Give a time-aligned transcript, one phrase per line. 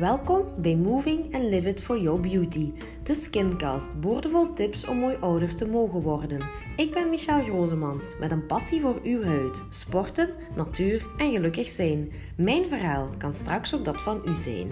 [0.00, 5.16] Welkom bij Moving and Live It for Your Beauty, de Skincast, boordevol tips om mooi
[5.20, 6.40] ouder te mogen worden.
[6.76, 12.12] Ik ben Michelle Grozemans met een passie voor uw huid, sporten, natuur en gelukkig zijn.
[12.36, 14.70] Mijn verhaal kan straks ook dat van u zijn.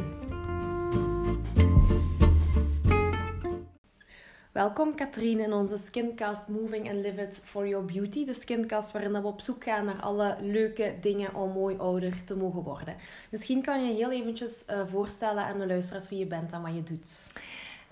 [4.59, 8.25] Welkom Katrien in onze Skincast Moving and Live It for Your Beauty.
[8.25, 12.37] De Skincast waarin we op zoek gaan naar alle leuke dingen om mooi ouder te
[12.37, 12.97] mogen worden.
[13.31, 16.75] Misschien kan je heel eventjes uh, voorstellen aan de luisteraars wie je bent en wat
[16.75, 17.27] je doet.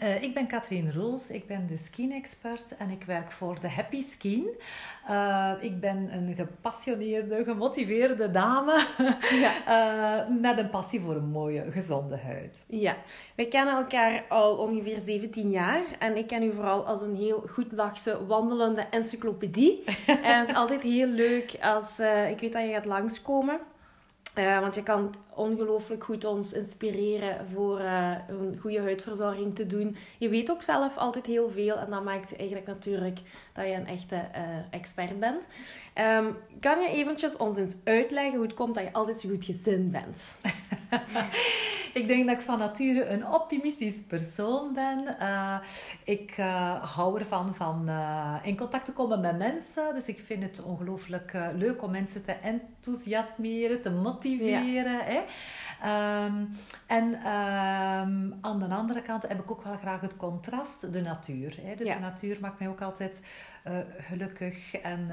[0.02, 4.02] Uh, ik ben Katrien Roels, ik ben de skin-expert en ik werk voor de Happy
[4.02, 4.48] Skin.
[5.10, 8.86] Uh, ik ben een gepassioneerde, gemotiveerde dame
[9.44, 9.52] ja.
[10.28, 12.56] uh, met een passie voor een mooie, gezonde huid.
[12.66, 12.96] Ja,
[13.34, 17.44] wij kennen elkaar al ongeveer 17 jaar en ik ken u vooral als een heel
[17.50, 19.84] goeddagse, wandelende encyclopedie.
[20.06, 21.98] en het is altijd heel leuk als
[22.30, 23.60] ik weet dat je gaat langskomen.
[24.38, 29.96] Uh, want je kan ongelooflijk goed ons inspireren voor uh, een goede huidverzorging te doen.
[30.18, 33.18] Je weet ook zelf altijd heel veel en dat maakt eigenlijk natuurlijk
[33.52, 35.46] dat je een echte uh, expert bent.
[35.94, 39.44] Um, kan je eventjes ons eens uitleggen hoe het komt dat je altijd zo goed
[39.44, 40.34] gezind bent?
[41.96, 45.16] ik denk dat ik van nature een optimistisch persoon ben.
[45.20, 45.58] Uh,
[46.04, 49.94] ik uh, hou ervan van uh, in contact te komen met mensen.
[49.94, 55.00] Dus ik vind het ongelooflijk leuk om mensen te enthousiasmeren, te motiveren.
[55.04, 55.20] Hè?
[56.24, 56.50] Um,
[56.86, 61.58] en um, aan de andere kant heb ik ook wel graag het contrast, de natuur.
[61.62, 61.74] Hè?
[61.74, 61.94] Dus ja.
[61.94, 63.22] de natuur maakt mij ook altijd
[63.98, 65.10] gelukkig en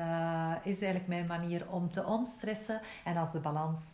[0.63, 2.81] is eigenlijk mijn manier om te ontstressen.
[3.03, 3.92] En als de balans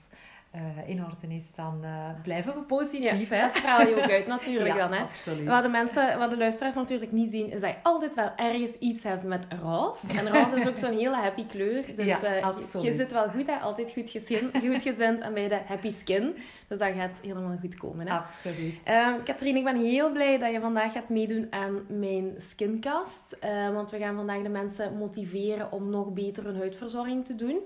[0.55, 3.30] uh, in orde is, dan uh, blijven we positief.
[3.30, 3.42] Ja, hè?
[3.42, 4.97] Dat straal je ook uit, natuurlijk ja, dan.
[4.97, 5.03] Hè?
[5.03, 5.47] Absoluut.
[5.47, 8.72] Wat de mensen, wat de luisteraars natuurlijk niet zien, is dat je altijd wel ergens
[8.80, 10.19] iets hebt met roze.
[10.19, 11.95] En roze is ook zo'n hele happy kleur.
[11.95, 13.56] Dus ja, uh, je zit wel goed, hè?
[13.56, 16.36] altijd goed gezind, goed gezind en bij de happy skin.
[16.67, 18.08] Dus dat gaat helemaal goed komen.
[18.08, 18.13] Hè?
[18.17, 18.80] Absoluut.
[18.88, 23.38] Uh, Katrien, ik ben heel blij dat je vandaag gaat meedoen aan mijn skincast.
[23.44, 27.59] Uh, want we gaan vandaag de mensen motiveren om nog beter hun huidverzorging te doen.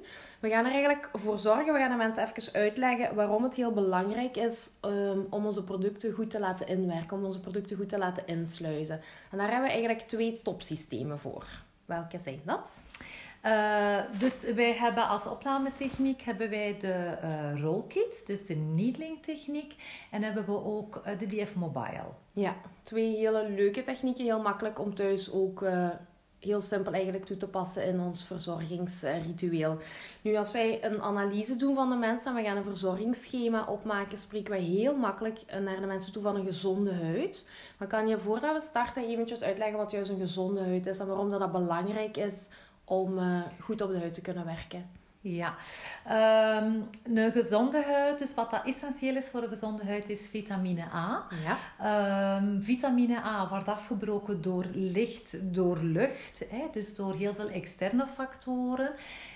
[0.43, 3.71] We gaan er eigenlijk voor zorgen, we gaan de mensen even uitleggen waarom het heel
[3.71, 7.97] belangrijk is um, om onze producten goed te laten inwerken, om onze producten goed te
[7.97, 9.01] laten insluizen.
[9.31, 11.45] En daar hebben we eigenlijk twee topsystemen voor.
[11.85, 12.83] Welke zijn dat?
[13.45, 19.75] Uh, dus wij hebben als opnametechniek hebben wij de uh, rollkit, dus de needling techniek.
[20.11, 22.07] En hebben we ook uh, de DF Mobile.
[22.33, 24.23] Ja, twee hele leuke technieken.
[24.23, 25.65] Heel makkelijk om thuis ook
[26.43, 29.77] heel simpel eigenlijk toe te passen in ons verzorgingsritueel.
[30.21, 34.17] Nu, als wij een analyse doen van de mensen en we gaan een verzorgingsschema opmaken,
[34.17, 37.47] spreken wij heel makkelijk naar de mensen toe van een gezonde huid.
[37.77, 41.07] Maar kan je voordat we starten eventjes uitleggen wat juist een gezonde huid is en
[41.07, 42.47] waarom dat, dat belangrijk is
[42.85, 45.02] om uh, goed op de huid te kunnen werken?
[45.25, 45.55] Ja,
[46.61, 50.83] um, een gezonde huid, dus wat dat essentieel is voor een gezonde huid, is vitamine
[50.93, 51.27] A.
[51.43, 52.37] Ja.
[52.37, 58.07] Um, vitamine A wordt afgebroken door licht, door lucht, hè, dus door heel veel externe
[58.15, 58.91] factoren.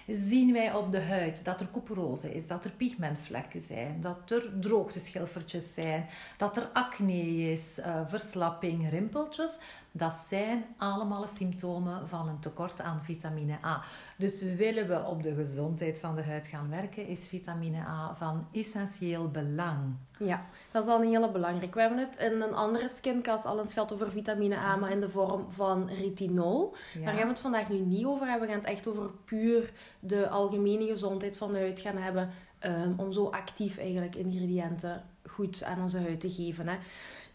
[0.08, 4.60] Zien wij op de huid dat er couperose is, dat er pigmentvlekken zijn, dat er
[4.60, 6.06] droogteschilfertjes zijn,
[6.38, 9.52] dat er acne is, uh, verslapping, rimpeltjes.
[9.98, 13.84] Dat zijn allemaal symptomen van een tekort aan vitamine A.
[14.18, 18.48] Dus willen we op de gezondheid van de huid gaan werken, is vitamine A van
[18.52, 19.96] essentieel belang.
[20.20, 21.74] Ja, dat is al een hele belangrijk.
[21.74, 25.00] We hebben het in een andere skincast al eens gehad over vitamine A, maar in
[25.00, 26.76] de vorm van retinol.
[27.04, 28.48] Daar gaan we het vandaag nu niet over hebben.
[28.48, 32.30] We gaan het echt over puur de algemene gezondheid van de huid gaan hebben.
[32.66, 36.68] Um, om zo actief eigenlijk ingrediënten goed aan onze huid te geven.
[36.68, 36.78] Hè.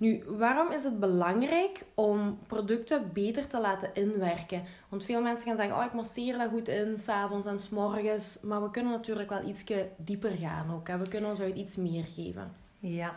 [0.02, 4.62] Nu, waarom is het belangrijk om producten beter te laten inwerken?
[4.88, 8.38] Want veel mensen gaan zeggen, oh ik masseer dat goed in, s'avonds en s'morgens.
[8.42, 9.64] Maar we kunnen natuurlijk wel iets
[9.96, 10.88] dieper gaan ook.
[10.88, 10.98] Hè.
[10.98, 12.52] We kunnen ons huid iets meer geven.
[12.78, 13.12] Ja,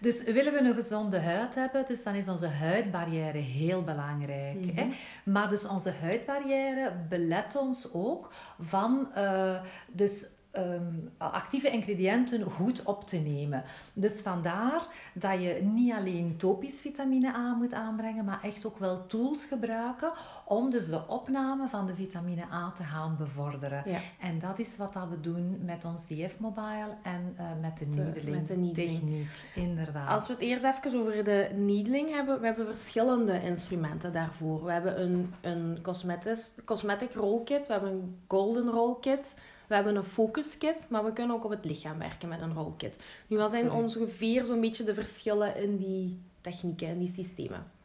[0.00, 4.64] dus willen we een gezonde huid hebben, dus dan is onze huidbarrière heel belangrijk.
[4.74, 4.84] hè?
[4.84, 4.94] Mhm.
[5.24, 9.60] Maar dus onze huidbarrière belet ons ook van uh,
[9.92, 10.12] dus
[10.52, 13.62] um, actieve ingrediënten goed op te nemen.
[13.92, 19.06] Dus vandaar dat je niet alleen topisch vitamine A moet aanbrengen, maar echt ook wel
[19.06, 20.12] tools gebruiken
[20.44, 23.82] om dus de opname van de vitamine A te gaan bevorderen.
[23.86, 24.00] Ja.
[24.20, 28.56] En dat is wat dat we doen met ons DF Mobile en uh, met de
[28.56, 29.26] needling.
[29.54, 30.08] Inderdaad.
[30.08, 34.64] Als we het eerst even over de needling hebben, we hebben verschillende instrumenten daarvoor.
[34.64, 39.34] We hebben een, een cosmetic, cosmetic roll kit, we hebben een golden roll kit,
[39.68, 42.54] we hebben een focus kit, maar we kunnen ook op het lichaam werken met een
[42.54, 42.98] roll kit.
[43.26, 47.76] Nu, wat zijn ongeveer zo'n beetje de verschillen in die technieken en die systemen?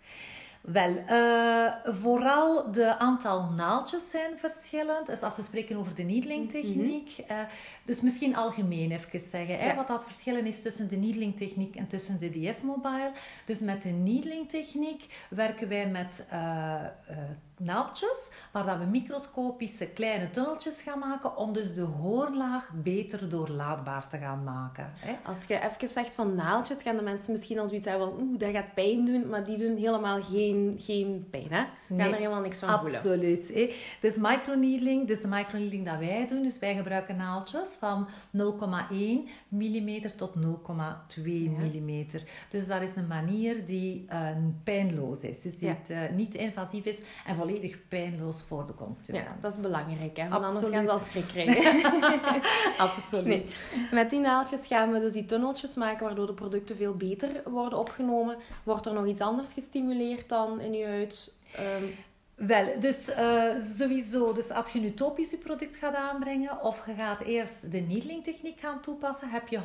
[0.63, 5.07] Wel, uh, vooral de aantal naaldjes zijn verschillend.
[5.07, 7.17] Dus als we spreken over de needlingtechniek.
[7.17, 7.47] Mm -hmm.
[7.85, 9.59] dus misschien algemeen even zeggen.
[9.59, 13.11] Hè, wat dat verschillen is tussen de needlingtechniek en tussen de DF-mobile.
[13.45, 16.81] Dus met de needlingtechniek werken wij met uh,
[17.63, 24.07] naaldjes, waar dat we microscopische kleine tunneltjes gaan maken om dus de hoorlaag beter doorlaatbaar
[24.07, 24.91] te gaan maken.
[24.95, 25.15] Hè?
[25.23, 28.39] Als je even zegt van naaldjes, gaan de mensen misschien al zoiets hebben van oeh,
[28.39, 31.63] dat gaat pijn doen, maar die doen helemaal geen, geen pijn, hè?
[31.87, 32.97] Gaan nee, er helemaal niks van voelen.
[32.97, 33.53] Absoluut.
[33.53, 33.73] Hè?
[34.01, 38.07] Dus microneedling, dus de microneedling dat wij doen, dus wij gebruiken naaldjes van
[38.37, 38.41] 0,1
[39.47, 42.05] mm tot 0,2 mm.
[42.49, 44.29] Dus dat is een manier die uh,
[44.63, 47.52] pijnloos is, dus die het, uh, niet invasief is en volledig
[47.89, 49.25] pijnloos voor de consument.
[49.25, 50.29] Ja, dat is belangrijk, hè?
[50.29, 51.91] want anders gaan ze al schrik krijgen.
[52.87, 53.55] Absoluut.
[53.91, 57.79] Met die naaldjes gaan we dus die tunneltjes maken, waardoor de producten veel beter worden
[57.79, 58.37] opgenomen.
[58.63, 61.33] Wordt er nog iets anders gestimuleerd dan in je huid?
[61.59, 61.89] Um,
[62.35, 67.21] wel, dus uh, sowieso, dus als je een utopisch product gaat aanbrengen of je gaat
[67.21, 69.59] eerst de needling-techniek gaan toepassen, heb je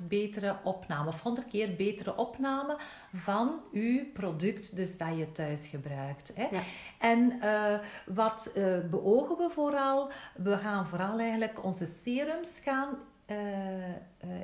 [0.00, 2.76] 100% betere opname of 100 keer betere opname
[3.14, 6.32] van je product dus dat je thuis gebruikt.
[6.34, 6.46] Hè.
[6.50, 6.62] Ja.
[6.98, 10.10] En uh, wat uh, beogen we vooral?
[10.34, 12.98] We gaan vooral eigenlijk onze serums gaan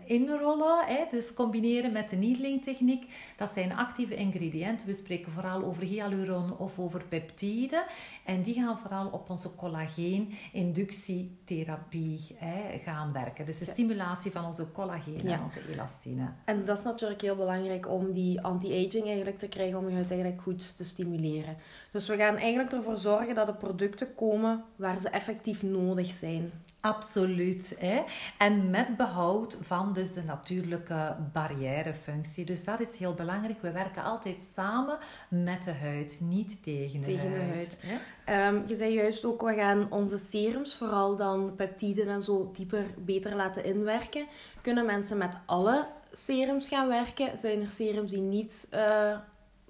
[0.05, 3.33] inrollen, hè, dus combineren met de needling-techniek.
[3.37, 4.87] Dat zijn actieve ingrediënten.
[4.87, 7.85] We spreken vooral over hyaluron of over peptiden.
[8.25, 12.37] En die gaan vooral op onze collageen-inductietherapie
[12.85, 13.47] gaan werken.
[13.47, 16.29] Dus de stimulatie van onze collageen en onze elastine.
[16.45, 20.11] En dat is natuurlijk heel belangrijk om die anti-aging eigenlijk te krijgen, om je huid
[20.11, 21.57] eigenlijk goed te stimuleren.
[21.91, 26.53] Dus we gaan eigenlijk ervoor zorgen dat de producten komen waar ze effectief nodig zijn.
[26.85, 27.77] Absoluut.
[27.79, 28.03] Hè?
[28.39, 32.45] En met behoud van dus de natuurlijke barrièrefunctie.
[32.45, 33.63] Dus dat is heel belangrijk.
[33.63, 34.99] We werken altijd samen
[35.29, 37.79] met de huid, niet tegen de tegen huid.
[37.81, 37.87] De
[38.27, 38.55] huid.
[38.55, 42.85] Um, je zei juist ook, we gaan onze serums, vooral dan peptiden en zo, dieper,
[42.99, 44.27] beter laten inwerken.
[44.63, 47.39] Kunnen mensen met alle serums gaan werken?
[47.39, 49.19] Zijn er serums die niet uh,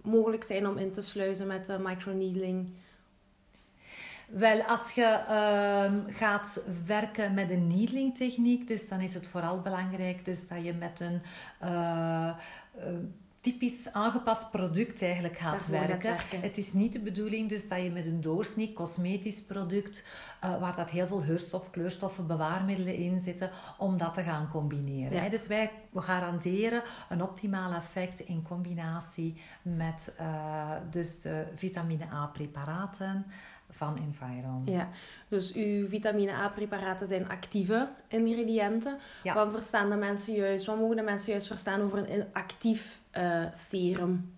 [0.02, 2.68] mogelijk zijn om in te sluizen met de microneedling?
[4.28, 9.60] Wel, als je uh, gaat werken met een needling techniek, dus dan is het vooral
[9.60, 11.22] belangrijk dus dat je met een
[11.62, 12.30] uh,
[13.44, 16.16] typisch aangepast product eigenlijk gaat werken.
[16.40, 20.04] Het is niet de bedoeling dus dat je met een doorsnee cosmetisch product,
[20.44, 25.30] uh, waar dat heel veel geurstof, kleurstoffen, bewaarmiddelen in zitten, om dat te gaan combineren.
[25.30, 33.26] Dus wij garanderen een optimaal effect in combinatie met uh, dus de vitamine A preparaten
[33.76, 34.62] van Environ.
[34.64, 34.88] Ja,
[35.28, 38.98] dus uw vitamine A-preparaten zijn actieve ingrediënten.
[39.22, 39.34] Ja.
[39.34, 43.44] Wat verstaan de mensen juist, wat mogen de mensen juist verstaan over een actief uh,
[43.54, 44.32] serum?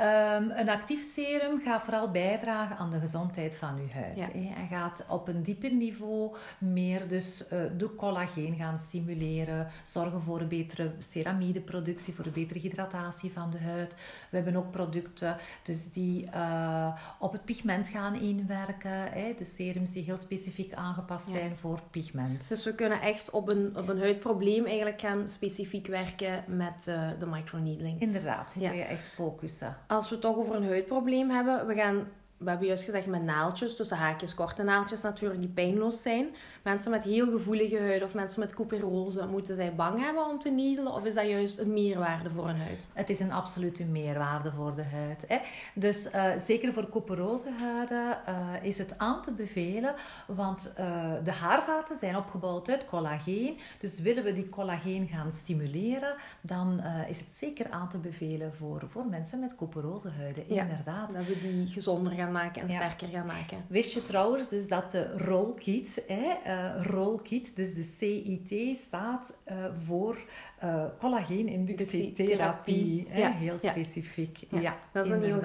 [0.00, 4.16] Um, een actief serum gaat vooral bijdragen aan de gezondheid van uw huid.
[4.16, 4.32] Ja.
[4.32, 10.40] En gaat op een dieper niveau meer dus uh, de collageen gaan stimuleren, zorgen voor
[10.40, 13.94] een betere ceramideproductie, voor een betere hydratatie van de huid.
[14.30, 19.92] We hebben ook producten dus die uh, op het pigment gaan inwerken, hè, de serums
[19.92, 21.32] die heel specifiek aangepast ja.
[21.32, 22.48] zijn voor pigment.
[22.48, 27.08] Dus we kunnen echt op een, op een huidprobleem eigenlijk gaan specifiek werken met uh,
[27.18, 28.00] de microneedling.
[28.00, 28.68] Inderdaad, ja.
[28.68, 32.06] kun je echt focussen als we toch over een huidprobleem hebben, we gaan
[32.38, 36.34] we hebben juist gezegd met naaldjes, tussen haakjes, korte naaldjes natuurlijk, die pijnloos zijn.
[36.68, 40.50] Mensen met heel gevoelige huid of mensen met couperose, moeten zij bang hebben om te
[40.50, 40.92] needelen?
[40.92, 42.86] Of is dat juist een meerwaarde voor hun huid?
[42.92, 45.24] Het is een absolute meerwaarde voor de huid.
[45.26, 45.38] Hè?
[45.74, 49.94] Dus uh, zeker voor couperosehuiden uh, is het aan te bevelen,
[50.26, 53.58] want uh, de haarvaten zijn opgebouwd uit collageen.
[53.80, 58.82] Dus willen we die collageen gaan stimuleren, dan is het zeker aan te bevelen voor,
[58.88, 60.44] voor mensen met couperosehuiden.
[60.48, 61.12] Ja, Inderdaad.
[61.12, 63.64] Dat we die gezonder gaan maken en sterker gaan maken.
[63.66, 69.56] Wist je trouwens dus dat de rollkit, hè, uh, rollkit, dus de CIT staat uh,
[69.84, 70.18] voor
[70.64, 73.08] uh, collageeninductietherapie.
[73.14, 73.30] Ja.
[73.30, 74.38] Heel specifiek.
[74.48, 75.40] Ja, ja, dat is een heel.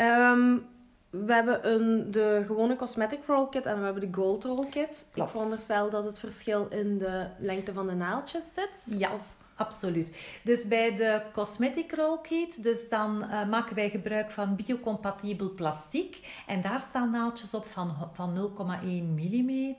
[0.00, 0.66] Um,
[1.10, 5.08] we hebben een, de gewone cosmetic roll kit en we hebben de gold roll kit.
[5.10, 5.28] Klopt.
[5.28, 8.98] Ik veronderstel dat het verschil in de lengte van de naaldjes zit.
[8.98, 9.14] Ja.
[9.14, 10.40] Of Absoluut.
[10.42, 16.42] Dus bij de cosmetic roll kit, dus dan uh, maken wij gebruik van biocompatibel plastic.
[16.46, 19.76] En daar staan naaldjes op van, van 0,1 mm.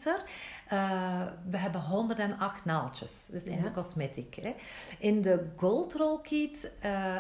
[1.49, 4.35] we hebben 108 naaldjes, dus in de cosmetic.
[4.35, 4.55] Hè.
[4.99, 6.71] In de Gold Roll Kit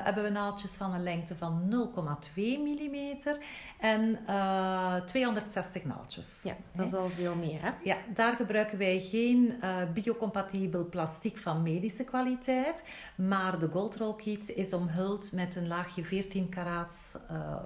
[0.03, 1.61] hebben we naaldjes van een lengte van
[2.35, 3.17] 0,2 mm
[3.79, 4.19] en
[5.05, 6.39] 260 naaldjes.
[6.43, 7.71] Ja, dat is al veel meer hè?
[7.83, 9.61] Ja, daar gebruiken wij geen
[9.93, 12.45] biocompatibel plastic van medische kwaliteit,
[13.15, 17.15] maar de Gold Roll Kit is omhuld met een laagje 14 karaats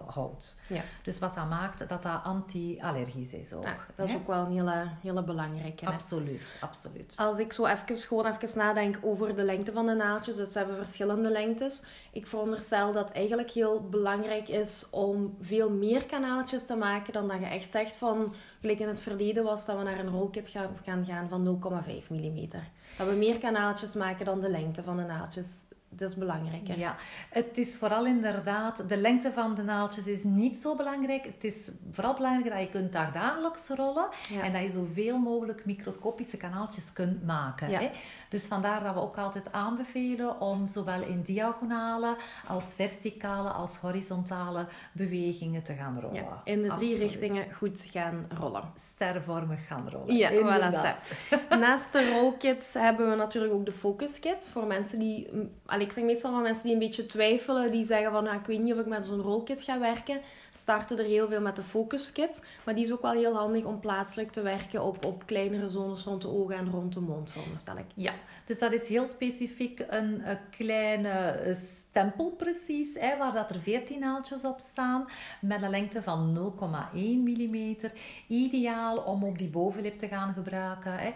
[0.08, 0.56] hout.
[0.68, 0.82] Ja.
[1.04, 3.66] Dus wat dat maakt dat dat anti-allergisch is ook.
[3.96, 5.86] dat is ook wel een hele, hele belangrijke.
[5.86, 7.14] Absoluut, absoluut.
[7.16, 10.60] Als ik zo even, gewoon even nadenk over de lengte van de naaldjes, dus we
[10.60, 11.84] hebben verschillende lengtes.
[12.12, 17.28] Ik veronderstel dat het eigenlijk heel belangrijk is om veel meer kanaaltjes te maken dan
[17.28, 20.50] dat je echt zegt van, gelijk in het verleden was dat we naar een rolkit
[20.50, 22.50] gaan, gaan gaan van 0,5 mm.
[22.98, 25.48] Dat we meer kanaaltjes maken dan de lengte van de naaldjes
[25.94, 26.68] dat is belangrijk.
[26.68, 26.96] Ja,
[27.30, 31.26] het is vooral inderdaad, de lengte van de naaldjes is niet zo belangrijk.
[31.26, 31.56] Het is
[31.92, 34.08] vooral belangrijk dat je kunt dagelijks rollen
[34.42, 37.68] en dat je zoveel mogelijk microscopische kanaaltjes kunt maken.
[37.68, 37.92] Hè?
[38.30, 42.16] Dus vandaar dat we ook altijd aanbevelen om zowel in diagonale
[42.48, 46.24] als verticale als horizontale bewegingen te gaan rollen.
[46.24, 48.64] Ja, in de drie richtingen goed gaan rollen.
[48.94, 50.16] Stervormig gaan rollen.
[50.16, 51.50] Ja, voilà.
[51.50, 55.30] Naast de rollkits hebben we natuurlijk ook de focus kit voor mensen die
[55.82, 58.60] ik zeg meestal van mensen die een beetje twijfelen, die zeggen van, nou, ik weet
[58.60, 60.22] niet of ik met zo'n rollkit ga werken,
[60.54, 62.44] starten er heel veel met de focus kit.
[62.64, 66.04] Maar die is ook wel heel handig om plaatselijk te werken op, op kleinere zones
[66.04, 67.86] rond de ogen en rond de mond, veronderstel ik.
[67.96, 68.14] Ja,
[68.46, 71.40] dus dat is heel specifiek een, een kleine
[71.92, 75.06] stempel precies, hè, waar dat er 14 naaldjes op staan,
[75.42, 76.54] met een lengte van
[76.94, 77.76] 0,1 mm.
[78.28, 80.94] Ideaal om op die bovenlip te gaan gebruiken.
[80.98, 81.12] Hè.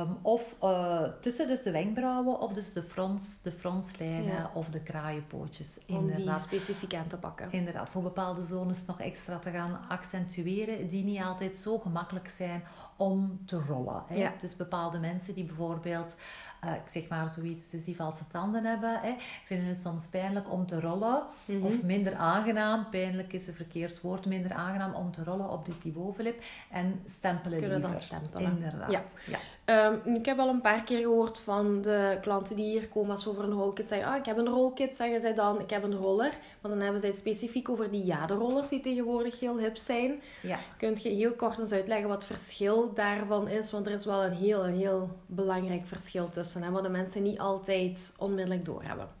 [0.00, 4.82] Um, of uh, tussen dus de wenkbrauwen, of dus de frons, de fronslijnen of de
[4.82, 5.78] kraaienpootjes.
[5.88, 7.48] Om die specifiek aan te pakken.
[7.50, 12.62] Inderdaad, voor bepaalde zones nog extra te gaan accentueren, die niet altijd zo gemakkelijk zijn
[13.00, 14.02] om te rollen.
[14.06, 14.14] Hè.
[14.14, 14.32] Ja.
[14.38, 16.16] Dus bepaalde mensen die bijvoorbeeld
[16.64, 19.14] uh, ik zeg maar zoiets, dus die valse tanden hebben, hè,
[19.44, 21.22] vinden het soms pijnlijk om te rollen.
[21.44, 21.64] Mhm.
[21.64, 25.80] Of minder aangenaam, pijnlijk is een verkeerd woord, minder aangenaam om te rollen op dus
[25.80, 26.42] die bovenlip.
[26.70, 27.96] En stempelen Kunnen liever.
[27.96, 28.52] dan stempelen.
[28.52, 28.90] Inderdaad.
[28.90, 29.02] Ja.
[29.26, 29.38] ja.
[29.70, 33.22] Um, ik heb al een paar keer gehoord van de klanten die hier komen als
[33.22, 34.08] ze over een rollkit zeggen.
[34.08, 35.60] Ah, ik heb een rollkit, zeggen zij dan.
[35.60, 36.32] Ik heb een roller.
[36.60, 40.22] Maar dan hebben zij het specifiek over die jaderollers die tegenwoordig heel hip zijn.
[40.42, 40.58] Ja.
[40.76, 43.70] Kunt je heel kort eens uitleggen wat het verschil daarvan is?
[43.70, 46.62] Want er is wel een heel, een heel belangrijk verschil tussen.
[46.62, 49.19] Hè, wat de mensen niet altijd onmiddellijk doorhebben.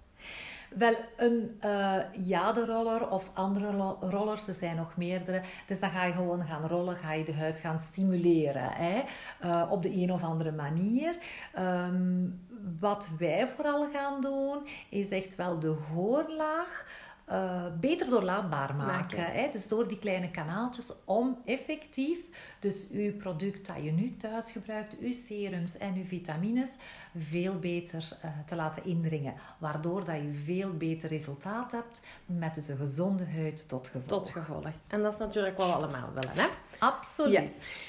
[0.74, 1.96] Wel, een uh,
[2.26, 5.42] jaderoller of andere rollers, er zijn nog meerdere.
[5.66, 8.70] Dus dan ga je gewoon gaan rollen, ga je de huid gaan stimuleren.
[8.70, 9.02] Hè?
[9.44, 11.16] Uh, op de een of andere manier.
[11.58, 12.40] Um,
[12.80, 16.86] wat wij vooral gaan doen, is echt wel de hoorlaag
[17.30, 19.24] uh, beter doorlaatbaar maken.
[19.24, 19.48] Hè?
[19.52, 22.18] Dus door die kleine kanaaltjes om effectief,
[22.60, 26.76] dus uw product dat je nu thuis gebruikt, uw serums en uw vitamines,
[27.16, 29.34] veel beter uh, te laten indringen.
[29.58, 34.22] Waardoor dat je veel beter resultaat hebt met dus een gezonde huid tot gevolg.
[34.22, 34.66] Tot gevolg.
[34.86, 36.46] En dat is natuurlijk wat we allemaal willen, hè?
[36.78, 37.32] Absoluut.
[37.32, 37.42] Ja.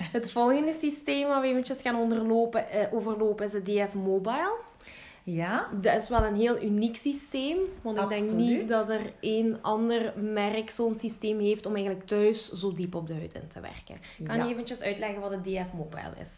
[0.03, 4.69] Het volgende systeem wat we eventjes gaan onderlopen, uh, overlopen is de DF Mobile.
[5.23, 5.67] Ja.
[5.81, 7.57] Dat is wel een heel uniek systeem.
[7.81, 12.51] Want ik denk niet dat er één ander merk zo'n systeem heeft om eigenlijk thuis
[12.51, 13.97] zo diep op de huid in te werken.
[14.23, 16.31] Kan je eventjes uitleggen wat een DF Mobile is?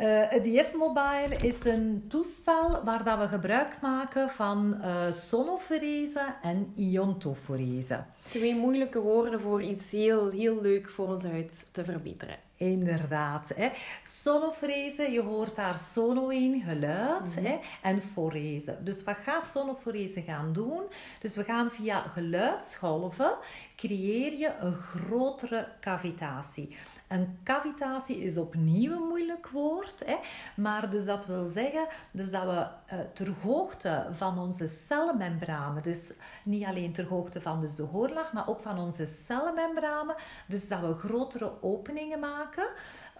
[0.00, 6.34] Uh, het DF Mobile is een toestel waar dat we gebruik maken van uh, sonoforese
[6.42, 8.04] en iontoforese.
[8.28, 12.36] Twee moeilijke woorden voor iets heel, heel leuk voor onze huid te verbeteren.
[12.56, 13.52] Inderdaad.
[13.56, 13.70] Hè.
[14.04, 17.44] Sonoforese, je hoort daar sono in, geluid, mhm.
[17.44, 18.76] hè, en forese.
[18.80, 20.82] Dus wat gaat sonoforese gaan doen?
[21.20, 23.32] Dus we gaan via geluidsgolven
[23.76, 26.76] creëer je een grotere cavitatie.
[27.14, 30.16] Een cavitatie is opnieuw een moeilijk woord, hè?
[30.56, 36.12] maar dus dat wil zeggen dus dat we uh, ter hoogte van onze celmembranen, dus
[36.44, 40.14] niet alleen ter hoogte van dus de hoorlaag, maar ook van onze celmembranen,
[40.46, 42.66] dus dat we grotere openingen maken.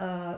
[0.01, 0.29] Uh,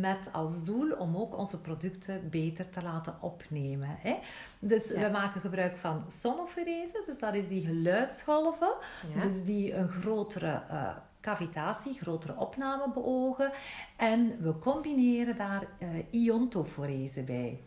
[0.00, 3.96] met als doel om ook onze producten beter te laten opnemen.
[3.98, 4.18] Hè?
[4.58, 8.74] Dus we maken gebruik van sonoforese, dus dat is die geluidsgolven,
[9.22, 13.52] dus die een grotere uh, cavitatie, grotere opname beogen.
[13.96, 17.60] En we combineren daar uh, iontoforese bij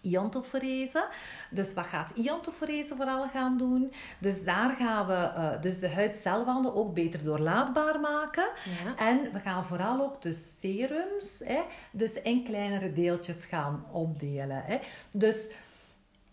[0.00, 1.08] iontoforese.
[1.50, 3.92] Dus wat gaat iontoforese vooral gaan doen?
[4.18, 8.48] Dus daar gaan we uh, dus de huidcelwanden ook beter doorlaatbaar maken.
[8.84, 8.96] Ja.
[8.96, 11.60] En we gaan vooral ook de serums hè,
[11.90, 14.62] dus in kleinere deeltjes gaan opdelen.
[14.64, 14.78] Hè.
[15.10, 15.36] Dus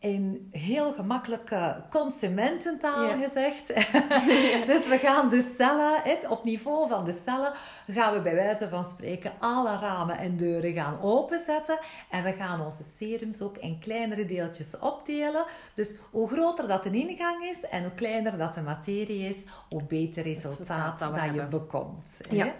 [0.05, 3.67] in heel gemakkelijke consumententaal gezegd.
[4.71, 7.53] dus we gaan de cellen, op niveau van de cellen,
[7.87, 11.79] gaan we bij wijze van spreken alle ramen en deuren gaan openzetten.
[12.09, 15.45] En we gaan onze serums ook in kleinere deeltjes opdelen.
[15.73, 19.37] Dus hoe groter dat de ingang is en hoe kleiner dat de materie is,
[19.69, 22.19] hoe beter resultaat, dat, dat je bekomt.
[22.29, 22.53] Ja.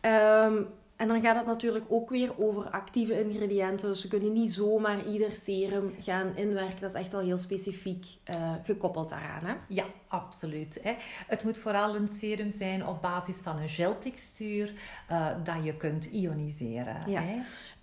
[0.00, 0.62] Ehm,
[0.98, 3.88] en dan gaat het natuurlijk ook weer over actieve ingrediënten.
[3.88, 6.80] Dus we kunnen niet zomaar ieder serum gaan inwerken.
[6.80, 9.44] Dat is echt wel heel specifiek uh, gekoppeld daaraan.
[9.44, 9.54] Hè?
[9.68, 10.78] Ja, absoluut.
[10.82, 10.94] Hè.
[11.26, 14.72] Het moet vooral een serum zijn op basis van een geltextuur
[15.10, 17.10] uh, dat je kunt ioniseren.
[17.10, 17.20] Ja.
[17.20, 17.38] Hè.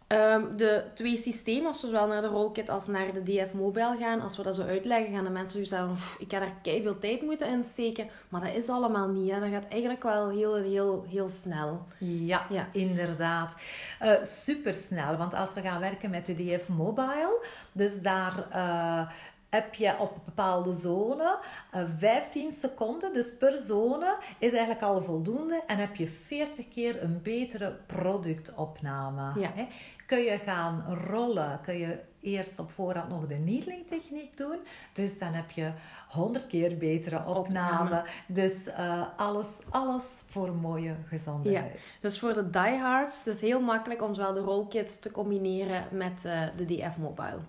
[0.07, 3.97] Um, de twee systemen, als we zowel naar de Rollkit als naar de DF Mobile
[3.99, 6.81] gaan, als we dat zo uitleggen, gaan de mensen dus zeggen, ik ga daar kei
[6.81, 8.09] veel tijd moeten insteken.
[8.29, 9.31] Maar dat is allemaal niet.
[9.31, 9.39] Hè.
[9.39, 11.85] Dat gaat eigenlijk wel heel, heel, heel snel.
[11.97, 12.67] Ja, ja.
[12.71, 13.55] inderdaad.
[14.01, 18.47] Uh, supersnel, want als we gaan werken met de DF Mobile, dus daar...
[18.51, 19.11] Uh,
[19.55, 21.37] heb je op een bepaalde zone
[21.75, 23.13] uh, eh, 15 seconden.
[23.13, 25.63] Dus per zone is eigenlijk al voldoende.
[25.67, 29.39] En heb je 40 keer een betere productopname.
[29.39, 29.51] Ja.
[29.53, 29.67] Hè?
[30.05, 31.59] Kun je gaan rollen.
[31.61, 34.57] Kun je eerst op voorhand nog de needling techniek doen.
[34.93, 35.71] Dus dan heb je
[36.07, 38.03] honderd keer betere opname.
[38.27, 41.55] Dus uh, alles, alles voor mooie gezondheid.
[41.55, 41.79] Ja.
[41.99, 46.23] Dus voor de diehards, het is heel makkelijk om zowel de rollkit te combineren met
[46.25, 47.39] uh, de DF Mobile.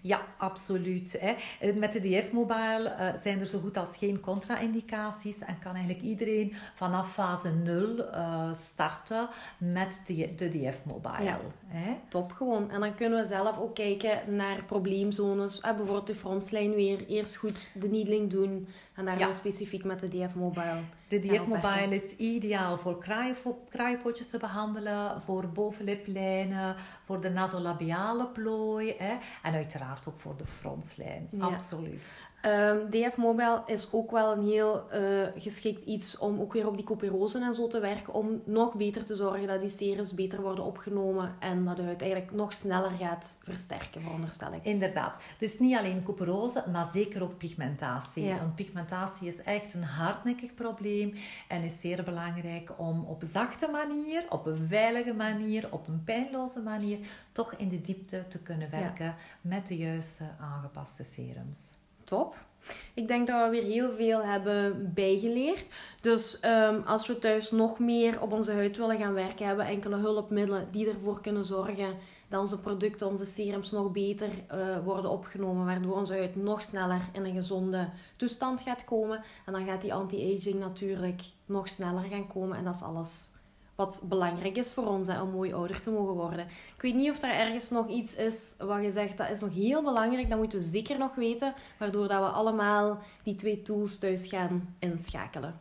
[0.00, 1.16] Ja, absoluut.
[1.20, 1.34] Hè.
[1.60, 6.04] Eh, met de DF-mobile uh, zijn er zo goed als geen contra-indicaties en kan eigenlijk
[6.04, 9.28] iedereen vanaf fase 0 uh, eh, starten
[9.58, 11.22] met de, de DF-mobile.
[11.22, 11.38] Ja,
[12.08, 12.70] top gewoon.
[12.70, 15.60] En dan kunnen we zelf ook kijken naar probleemzones.
[15.60, 17.06] Eh, bijvoorbeeld de frontslijn weer.
[17.06, 19.32] Eerst goed de needling doen en daarna ja.
[19.32, 20.80] specifiek met de DF-mobile.
[21.08, 23.04] De DF-mobile is ideaal voor
[23.68, 30.46] kraaienpotjes te behandelen, voor bovenliplijnen, voor de nasolabiale plooi hè, en uiteraard ook voor de
[30.46, 31.28] frontslijn.
[31.38, 32.22] Absoluut.
[32.46, 36.66] Um, ehm, DF Mobile is ook wel een heel uh, geschikt iets om ook weer
[36.66, 38.14] op die couperose en zo te werken.
[38.14, 42.32] Om nog beter te zorgen dat die serums beter worden opgenomen en dat huid eigenlijk
[42.32, 44.64] nog sneller gaat versterken, veronderstel ik.
[44.64, 45.22] Inderdaad.
[45.38, 48.34] Dus niet alleen couperose, maar zeker ook pigmentatie.
[48.34, 51.14] Want pigmentatie is echt een hardnekkig probleem
[51.48, 56.60] en is zeer belangrijk om op zachte manier, op een veilige manier, op een pijnloze
[56.60, 56.98] manier,
[57.32, 61.80] toch in de diepte te kunnen werken met de juiste aangepaste serums
[62.12, 62.34] top.
[62.94, 65.64] Ik denk dat we weer heel veel hebben bijgeleerd.
[66.00, 69.72] Dus um, als we thuis nog meer op onze huid willen gaan werken, hebben we
[69.72, 71.96] enkele hulpmiddelen die ervoor kunnen zorgen
[72.28, 77.00] dat onze producten, onze serums nog beter uh, worden opgenomen, waardoor onze huid nog sneller
[77.12, 79.22] in een gezonde toestand gaat komen.
[79.46, 83.30] En dan gaat die anti-aging natuurlijk nog sneller gaan komen en dat is alles
[83.74, 86.46] wat belangrijk is voor ons om mooi ouder te mogen worden.
[86.76, 89.54] Ik weet niet of er ergens nog iets is wat je zegt dat is nog
[89.54, 90.28] heel belangrijk.
[90.28, 94.74] Dat moeten we zeker nog weten, waardoor dat we allemaal die twee tools thuis gaan
[94.78, 95.54] inschakelen.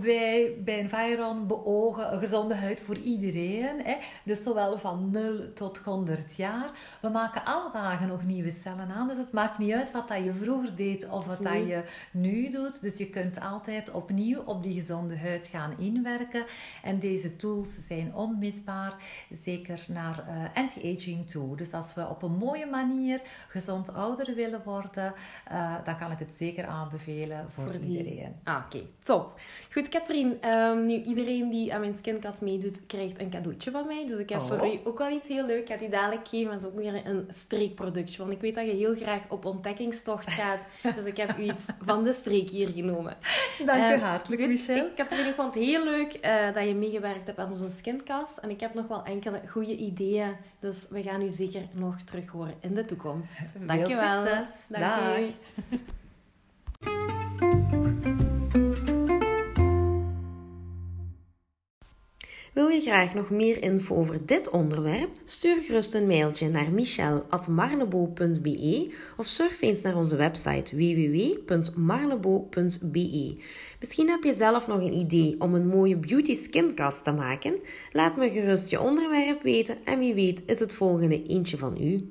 [0.00, 3.84] Wij bij Environ beogen een gezonde huid voor iedereen.
[3.84, 3.96] Hè?
[4.24, 6.70] Dus zowel van 0 tot 100 jaar.
[7.00, 9.08] We maken alle dagen nog nieuwe cellen aan.
[9.08, 12.50] Dus het maakt niet uit wat dat je vroeger deed of wat dat je nu
[12.50, 12.82] doet.
[12.82, 16.44] Dus je kunt altijd opnieuw op die gezonde huid gaan inwerken.
[16.82, 18.94] En deze tools zijn onmisbaar,
[19.30, 21.56] zeker naar uh, anti-aging toe.
[21.56, 25.14] Dus als we op een mooie manier gezond ouder willen worden,
[25.52, 28.34] uh, dan kan ik het zeker aanbevelen voor, voor iedereen.
[28.44, 29.40] Ah, oké, top.
[29.72, 30.48] Goed, Katrien.
[30.48, 34.06] Um, nu, iedereen die aan mijn skincast meedoet, krijgt een cadeautje van mij.
[34.06, 34.72] Dus ik heb voor oh.
[34.72, 35.60] u ook wel iets heel leuk.
[35.60, 36.52] Ik ga die dadelijk geven.
[36.52, 38.18] Het is ook weer een streekproductje.
[38.18, 40.60] Want ik weet dat je heel graag op ontdekkingstocht gaat.
[40.96, 43.16] dus ik heb u iets van de streek hier genomen.
[43.64, 44.88] Dank je um, hartelijk, goed, Michel.
[44.94, 48.38] Katrien, ik vond het heel leuk uh, dat je meegewerkt hebt aan onze skincast.
[48.38, 50.36] En ik heb nog wel enkele goede ideeën.
[50.60, 53.38] Dus we gaan u zeker nog terug horen in de toekomst.
[53.66, 54.24] Dank je wel.
[54.68, 55.78] Dank je.
[62.74, 65.10] Je graag nog meer info over dit onderwerp?
[65.24, 73.36] Stuur gerust een mailtje naar michel.marlebo.be of surf eens naar onze website www.marlebo.be.
[73.80, 77.54] Misschien heb je zelf nog een idee om een mooie beauty skincast te maken?
[77.92, 82.08] Laat me gerust je onderwerp weten en wie weet is het volgende eentje van u.